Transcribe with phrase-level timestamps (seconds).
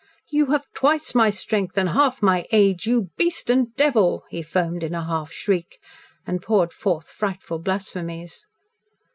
[0.29, 4.81] "You have twice my strength and half my age, you beast and devil!" he foamed
[4.81, 5.77] in a half shriek,
[6.25, 8.47] and poured forth frightful blasphemies.